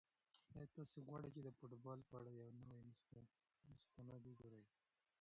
[0.55, 2.83] آیا تاسو غواړئ چې د فوټبال په اړه یو نوی
[3.79, 4.63] مستند وګورئ؟